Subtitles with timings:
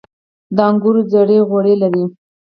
[0.55, 2.03] د انګورو زړې غوړي لري.